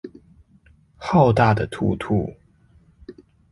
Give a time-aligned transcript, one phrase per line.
[0.95, 2.33] 浩大的兔兔